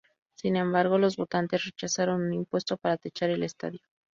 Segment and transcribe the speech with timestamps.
[0.35, 3.81] Sin embargo, los votantes rechazaron un impuesto para techar el estadio.